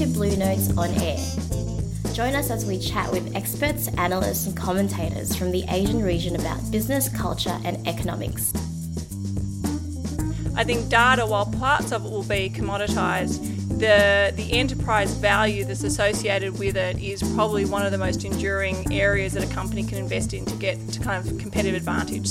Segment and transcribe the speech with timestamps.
[0.00, 1.18] to Blue Notes on Air.
[2.14, 6.70] Join us as we chat with experts, analysts, and commentators from the Asian region about
[6.70, 8.50] business, culture, and economics.
[10.56, 13.42] I think data, while parts of it will be commoditised,
[13.78, 18.90] the the enterprise value that's associated with it is probably one of the most enduring
[18.90, 22.30] areas that a company can invest in to get to kind of competitive advantage.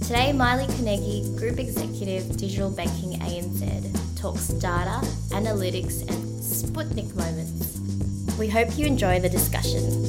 [0.00, 6.25] Today, Maile Carnegie, Group Executive Digital Banking ANZ, talks data, analytics, and
[6.62, 7.78] Sputnik moments.
[8.38, 10.06] We hope you enjoy the discussion.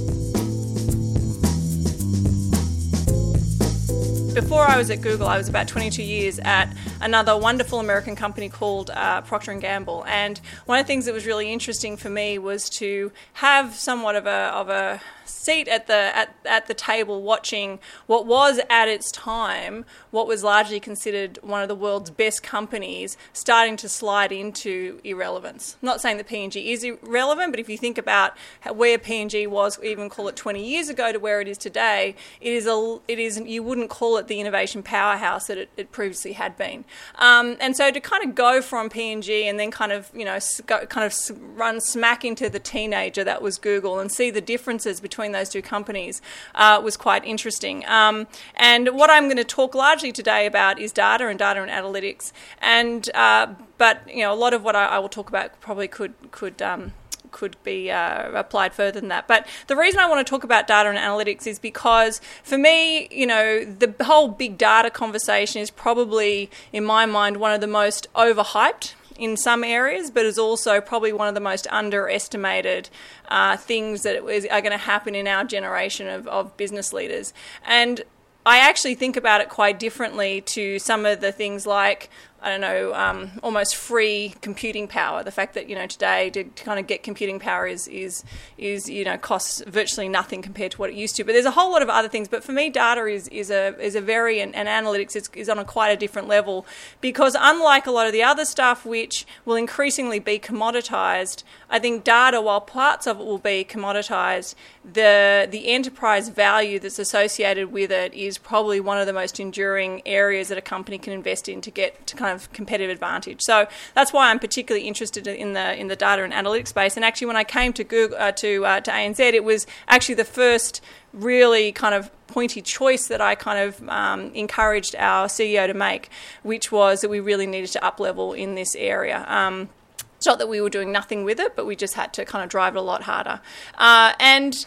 [4.42, 6.72] before I was at Google, I was about 22 years at
[7.02, 10.06] another wonderful American company called uh, Procter and Gamble.
[10.06, 14.16] And one of the things that was really interesting for me was to have somewhat
[14.16, 18.88] of a of a seat at the at, at the table watching what was at
[18.88, 24.32] its time what was largely considered one of the world's best companies starting to slide
[24.32, 25.76] into irrelevance.
[25.82, 28.38] I'm not saying that P&G is irrelevant, but if you think about
[28.74, 32.54] where P&G was, even call it 20 years ago to where it is today, it
[32.54, 36.34] is a it is you wouldn't call it the innovation powerhouse that it, it previously
[36.34, 36.86] had been.
[37.16, 40.40] Um, and so to kind of go from P&G and then kind of you know
[40.66, 41.16] go, kind of
[41.58, 45.62] run smack into the teenager that was Google and see the differences between those two
[45.62, 46.22] companies
[46.56, 47.86] uh, was quite interesting.
[47.88, 51.72] Um, and what I'm going to talk largely today about is data and data and
[51.72, 52.32] analytics.
[52.62, 55.88] And uh, but you know a lot of what I, I, will talk about probably
[55.88, 56.94] could could um,
[57.32, 59.28] could be uh, applied further than that.
[59.28, 63.08] But the reason I want to talk about data and analytics is because for me,
[63.12, 67.68] you know, the whole big data conversation is probably, in my mind, one of the
[67.68, 72.90] most overhyped in some areas, but is also probably one of the most underestimated
[73.30, 77.34] uh, things that is, are going to happen in our generation of, of business leaders.
[77.66, 78.04] And
[78.46, 82.10] I actually think about it quite differently to some of the things like
[82.40, 85.24] I don't know, um, almost free computing power.
[85.24, 88.24] The fact that you know today to, to, kind of get computing power is is
[88.60, 91.24] is you know costs virtually nothing compared to what it used to.
[91.24, 92.28] But there's a whole lot of other things.
[92.28, 95.50] But for me, data is is a is a very and, and analytics is, is
[95.50, 96.66] on a quite a different level
[97.02, 102.04] because unlike a lot of the other stuff, which will increasingly be commoditized, I think
[102.04, 107.92] data, while parts of it will be commoditized, the the enterprise value that's associated with
[107.92, 111.62] it is probably one of the most enduring areas that a company can invest in
[111.62, 113.42] to get to kind kind of competitive advantage.
[113.42, 116.96] So that's why I'm particularly interested in the in the data and analytics space.
[116.96, 120.16] And actually, when I came to Google uh, to uh, to ANZ, it was actually
[120.16, 120.82] the first
[121.14, 126.10] really kind of pointy choice that I kind of um, encouraged our CEO to make,
[126.44, 129.26] which was that we really needed to up level in this area.
[129.28, 129.70] Um,
[130.18, 132.44] it's not that we were doing nothing with it, but we just had to kind
[132.44, 133.40] of drive it a lot harder.
[133.78, 134.66] Uh, and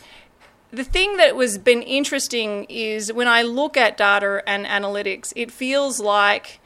[0.72, 5.50] the thing that was been interesting is when I look at data and analytics, it
[5.50, 6.59] feels like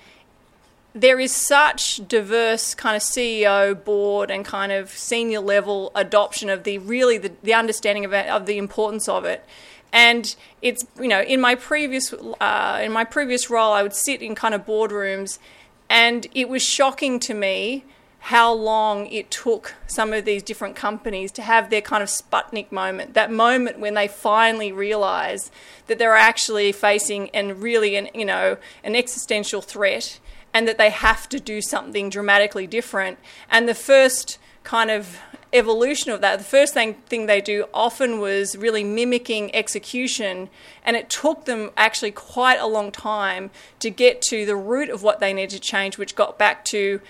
[0.94, 6.62] there is such diverse kind of CEO board and kind of senior level adoption of
[6.62, 9.44] the really the, the understanding of, it, of the importance of it.
[9.92, 14.22] And it's you know in my previous uh, in my previous role, I would sit
[14.22, 15.38] in kind of boardrooms,
[15.88, 17.84] and it was shocking to me
[18.18, 22.72] how long it took some of these different companies to have their kind of Sputnik
[22.72, 25.50] moment, that moment when they finally realize
[25.88, 30.18] that they're actually facing and really an you know an existential threat
[30.54, 33.18] and that they have to do something dramatically different.
[33.50, 35.18] And the first kind of
[35.52, 40.48] evolution of that, the first thing, thing they do often was really mimicking execution,
[40.84, 43.50] and it took them actually quite a long time
[43.80, 47.00] to get to the root of what they needed to change, which got back to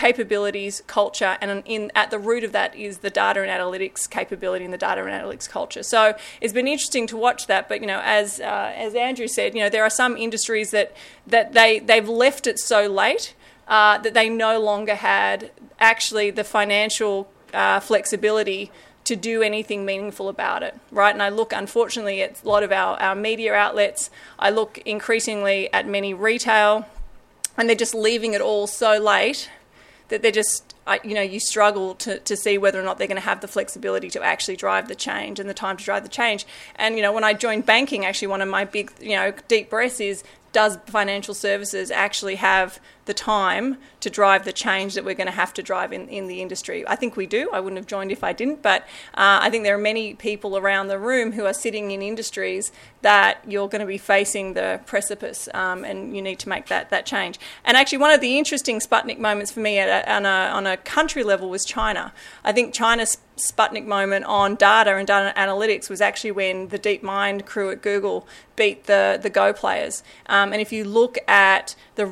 [0.00, 4.64] capabilities, culture, and in at the root of that is the data and analytics capability
[4.64, 5.82] and the data and analytics culture.
[5.82, 7.68] So it's been interesting to watch that.
[7.68, 10.96] But you know, as uh, as Andrew said, you know, there are some industries that
[11.26, 13.34] that they they've left it so late
[13.68, 18.72] uh, that they no longer had actually the financial uh, flexibility
[19.04, 21.12] to do anything meaningful about it, right?
[21.12, 24.08] And I look, unfortunately, at a lot of our, our media outlets.
[24.38, 26.86] I look increasingly at many retail,
[27.58, 29.50] and they're just leaving it all so late
[30.10, 33.08] that they're just uh, you know you struggle to, to see whether or not they're
[33.08, 36.02] going to have the flexibility to actually drive the change and the time to drive
[36.02, 36.46] the change.
[36.76, 39.70] And you know when i joined banking actually one of my big you know deep
[39.70, 40.22] breaths is
[40.52, 42.80] does financial services actually have
[43.10, 46.28] the time to drive the change that we're going to have to drive in, in
[46.28, 46.86] the industry?
[46.86, 47.50] I think we do.
[47.52, 48.82] I wouldn't have joined if I didn't, but
[49.14, 52.70] uh, I think there are many people around the room who are sitting in industries
[53.02, 56.90] that you're going to be facing the precipice um, and you need to make that,
[56.90, 57.40] that change.
[57.64, 60.76] And actually, one of the interesting Sputnik moments for me a, on, a, on a
[60.76, 62.12] country level was China.
[62.44, 67.46] I think China's Sputnik moment on data and data analytics was actually when the DeepMind
[67.46, 68.26] crew at Google
[68.56, 70.02] beat the, the Go players.
[70.26, 72.04] Um, and if you look at the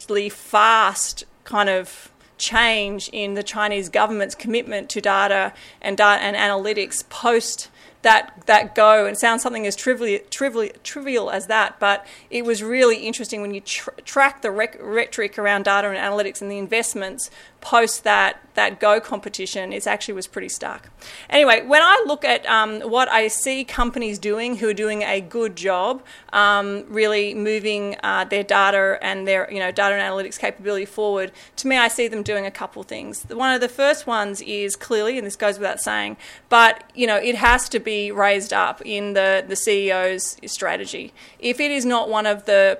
[0.00, 5.52] relatively fast kind of change in the Chinese government's commitment to data
[5.82, 7.68] and data and analytics post
[8.02, 12.62] that that go and sounds something as trivial, trivial, trivial as that, but it was
[12.62, 16.58] really interesting when you tr- track the rec- rhetoric around data and analytics and the
[16.58, 17.30] investments
[17.60, 20.90] post that that Go competition, it actually was pretty stark.
[21.28, 25.20] Anyway, when I look at um, what I see companies doing who are doing a
[25.20, 26.02] good job,
[26.32, 31.32] um, really moving uh, their data and their you know data and analytics capability forward,
[31.56, 33.24] to me, I see them doing a couple things.
[33.28, 36.16] One of the first ones is clearly, and this goes without saying,
[36.48, 41.12] but you know it has to be raised up in the the CEO's strategy.
[41.38, 42.78] If it is not one of the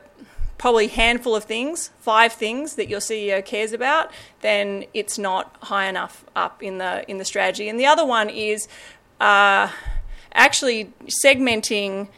[0.59, 5.87] probably handful of things, five things that your CEO cares about, then it's not high
[5.87, 7.69] enough up in the in the strategy.
[7.69, 8.69] And the other one is
[9.21, 9.71] uh,
[10.35, 10.93] actually
[11.25, 12.09] segmenting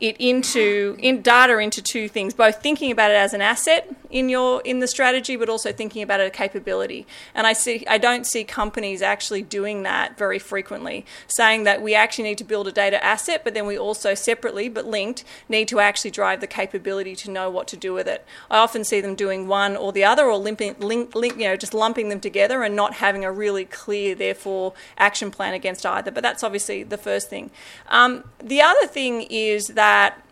[0.00, 4.28] it into in data into two things both thinking about it as an asset in
[4.28, 7.06] your in the strategy but also thinking about it a capability.
[7.34, 11.94] And i see i don't see companies actually doing that very frequently saying that we
[11.94, 15.68] actually need to build a data asset but then we also separately but linked need
[15.68, 18.24] to actually drive the capability to know what to do with it.
[18.50, 21.56] I often see them doing one or the other or limping link, link you know
[21.56, 26.10] just lumping them together and not having a really clear therefore action plan against either.
[26.10, 27.50] But that's obviously the first thing.
[27.88, 30.22] Um, the other thing is that that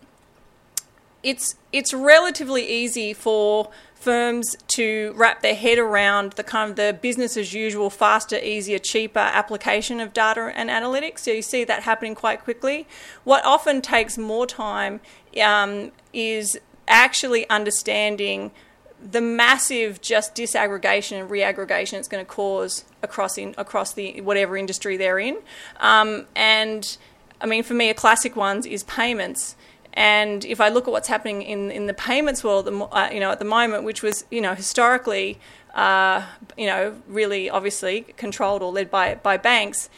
[1.23, 6.97] it's it's relatively easy for firms to wrap their head around the kind of the
[7.01, 11.21] business as usual, faster, easier, cheaper application of data and analytics.
[11.21, 12.87] So you see that happening quite quickly.
[13.25, 15.01] What often takes more time
[15.43, 18.53] um, is actually understanding
[19.03, 24.57] the massive just disaggregation and reaggregation it's going to cause across in across the whatever
[24.57, 25.39] industry they're in,
[25.81, 26.99] um, and
[27.41, 29.57] I mean, for me, a classic one is payments.
[29.93, 33.31] And if I look at what's happening in, in the payments world, uh, you know,
[33.31, 35.39] at the moment, which was, you know, historically,
[35.75, 36.23] uh,
[36.57, 39.89] you know, really obviously controlled or led by by banks.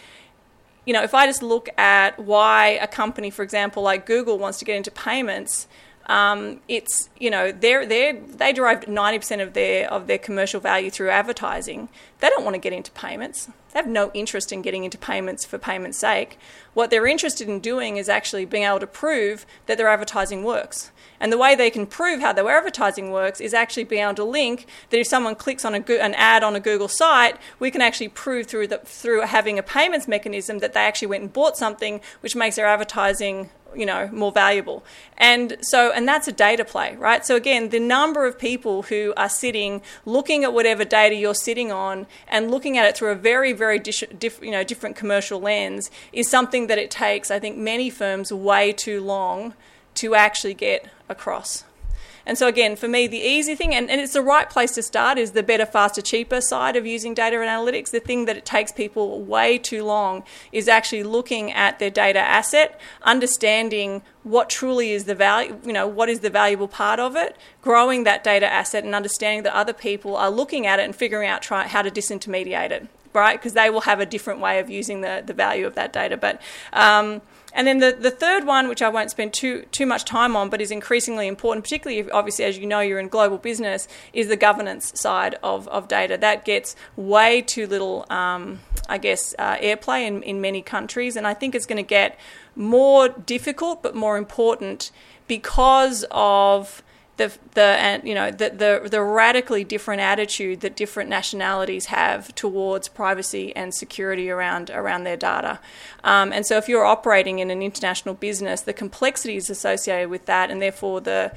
[0.85, 4.58] You know, if I just look at why a company, for example, like Google, wants
[4.61, 5.69] to get into payments,
[6.06, 10.61] um, it's you know they they they derive ninety percent of their of their commercial
[10.61, 11.88] value through advertising.
[12.20, 13.46] They don't want to get into payments.
[13.72, 16.38] They have no interest in getting into payments for payment's sake.
[16.74, 20.90] What they're interested in doing is actually being able to prove that their advertising works.
[21.20, 24.24] And the way they can prove how their advertising works is actually being able to
[24.24, 27.82] link that if someone clicks on a, an ad on a Google site, we can
[27.82, 31.56] actually prove through the, through having a payments mechanism that they actually went and bought
[31.56, 34.82] something, which makes their advertising you know more valuable
[35.18, 39.12] and so and that's a data play right so again the number of people who
[39.16, 43.14] are sitting looking at whatever data you're sitting on and looking at it through a
[43.14, 47.56] very very diff, you know different commercial lens is something that it takes i think
[47.56, 49.55] many firms way too long
[49.94, 51.64] to actually get across
[52.28, 54.82] and so, again, for me, the easy thing, and, and it's the right place to
[54.82, 57.90] start, is the better, faster, cheaper side of using data and analytics.
[57.90, 62.19] The thing that it takes people way too long is actually looking at their data
[62.19, 67.16] asset, understanding what truly is the value, you know, what is the valuable part of
[67.16, 70.94] it, growing that data asset and understanding that other people are looking at it and
[70.94, 73.38] figuring out try, how to disintermediate it, right?
[73.38, 76.16] Because they will have a different way of using the, the value of that data.
[76.16, 76.40] But,
[76.72, 77.22] um,
[77.52, 80.50] and then the, the third one, which I won't spend too, too much time on,
[80.50, 84.28] but is increasingly important, particularly if, obviously as you know you're in global business, is
[84.28, 86.16] the governance side of, of data.
[86.18, 91.26] That gets way too little, um, I guess, uh, airplay in, in many countries, and
[91.26, 92.18] I think it's going to get
[92.54, 94.90] more difficult but more important
[95.26, 96.82] because of
[97.18, 102.88] the the you know the, the the radically different attitude that different nationalities have towards
[102.88, 105.60] privacy and security around around their data.
[106.02, 110.50] Um, and so, if you're operating in an international business, the complexities associated with that,
[110.50, 111.32] and therefore the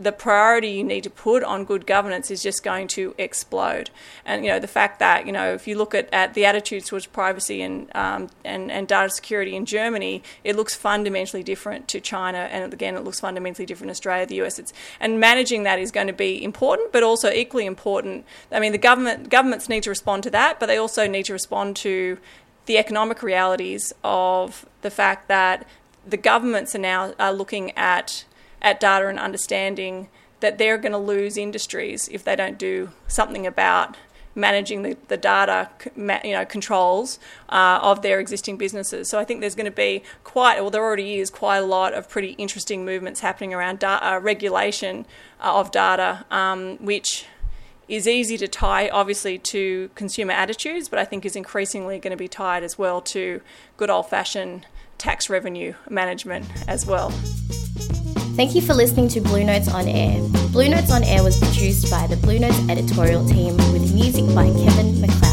[0.00, 3.90] the priority you need to put on good governance is just going to explode.
[4.24, 6.88] And you know the fact that you know if you look at, at the attitudes
[6.88, 12.00] towards privacy and, um, and and data security in Germany, it looks fundamentally different to
[12.00, 14.58] China, and again it looks fundamentally different in Australia, the US.
[14.58, 18.24] It's, and managing that is going to be important, but also equally important.
[18.50, 21.32] I mean, the government governments need to respond to that, but they also need to
[21.32, 22.18] respond to
[22.66, 25.66] the economic realities of the fact that
[26.06, 28.24] the governments are now are looking at
[28.62, 30.08] at data and understanding
[30.40, 33.96] that they're going to lose industries if they don't do something about
[34.34, 37.18] managing the, the data you know controls
[37.50, 39.10] uh, of their existing businesses.
[39.10, 41.92] So I think there's going to be quite, well, there already is quite a lot
[41.92, 45.06] of pretty interesting movements happening around data, uh, regulation
[45.40, 47.26] uh, of data, um, which
[47.88, 52.16] is easy to tie, obviously, to consumer attitudes, but I think is increasingly going to
[52.16, 53.42] be tied as well to
[53.76, 54.66] good old fashioned
[54.96, 57.12] tax revenue management as well.
[58.34, 60.18] Thank you for listening to Blue Notes on Air.
[60.52, 64.46] Blue Notes on Air was produced by the Blue Notes editorial team with music by
[64.64, 65.31] Kevin MacLeod.